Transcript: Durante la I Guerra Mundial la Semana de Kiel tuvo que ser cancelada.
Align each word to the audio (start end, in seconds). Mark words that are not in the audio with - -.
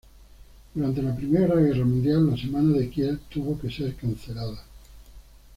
Durante 0.73 1.03
la 1.03 1.11
I 1.15 1.27
Guerra 1.29 1.85
Mundial 1.85 2.31
la 2.31 2.35
Semana 2.35 2.75
de 2.75 2.89
Kiel 2.89 3.19
tuvo 3.29 3.59
que 3.59 3.69
ser 3.69 3.93
cancelada. 3.93 4.63